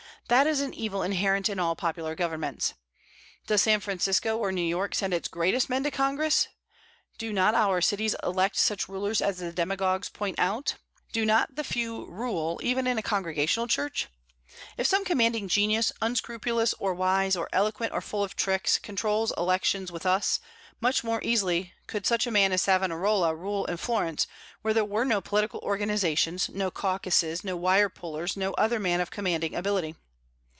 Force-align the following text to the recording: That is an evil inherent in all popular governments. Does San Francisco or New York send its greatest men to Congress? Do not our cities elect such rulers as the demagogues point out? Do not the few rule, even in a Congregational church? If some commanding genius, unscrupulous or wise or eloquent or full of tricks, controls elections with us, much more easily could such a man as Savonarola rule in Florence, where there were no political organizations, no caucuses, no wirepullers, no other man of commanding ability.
That 0.27 0.47
is 0.47 0.61
an 0.61 0.73
evil 0.73 1.03
inherent 1.03 1.49
in 1.49 1.59
all 1.59 1.75
popular 1.75 2.15
governments. 2.15 2.73
Does 3.47 3.63
San 3.63 3.81
Francisco 3.81 4.37
or 4.37 4.53
New 4.53 4.61
York 4.61 4.95
send 4.95 5.13
its 5.13 5.27
greatest 5.27 5.69
men 5.69 5.83
to 5.83 5.91
Congress? 5.91 6.47
Do 7.17 7.33
not 7.33 7.53
our 7.53 7.81
cities 7.81 8.15
elect 8.23 8.55
such 8.55 8.87
rulers 8.87 9.21
as 9.21 9.39
the 9.39 9.51
demagogues 9.51 10.07
point 10.07 10.39
out? 10.39 10.75
Do 11.11 11.25
not 11.25 11.57
the 11.57 11.65
few 11.65 12.05
rule, 12.05 12.61
even 12.63 12.87
in 12.87 12.97
a 12.97 13.01
Congregational 13.01 13.67
church? 13.67 14.07
If 14.77 14.87
some 14.87 15.03
commanding 15.03 15.49
genius, 15.49 15.91
unscrupulous 16.01 16.73
or 16.79 16.93
wise 16.93 17.35
or 17.35 17.49
eloquent 17.51 17.91
or 17.91 17.99
full 17.99 18.23
of 18.23 18.37
tricks, 18.37 18.79
controls 18.79 19.33
elections 19.37 19.91
with 19.91 20.05
us, 20.05 20.39
much 20.79 21.03
more 21.03 21.19
easily 21.23 21.73
could 21.87 22.05
such 22.05 22.25
a 22.25 22.31
man 22.31 22.53
as 22.53 22.61
Savonarola 22.61 23.35
rule 23.35 23.65
in 23.65 23.75
Florence, 23.75 24.27
where 24.61 24.73
there 24.73 24.85
were 24.85 25.03
no 25.03 25.19
political 25.19 25.59
organizations, 25.59 26.47
no 26.47 26.71
caucuses, 26.71 27.43
no 27.43 27.57
wirepullers, 27.57 28.37
no 28.37 28.53
other 28.53 28.79
man 28.79 29.01
of 29.01 29.11
commanding 29.11 29.53
ability. 29.55 29.93